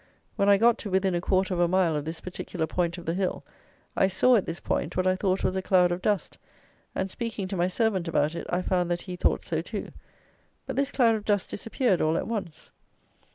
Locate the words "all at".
12.01-12.27